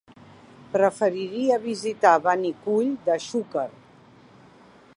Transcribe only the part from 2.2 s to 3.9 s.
Benicull de Xúquer.